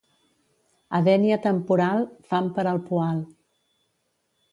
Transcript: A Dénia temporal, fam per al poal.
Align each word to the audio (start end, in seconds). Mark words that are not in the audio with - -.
A 0.97 1.01
Dénia 1.09 1.37
temporal, 1.47 1.99
fam 2.31 2.49
per 2.55 2.65
al 2.71 2.81
poal. 2.89 3.21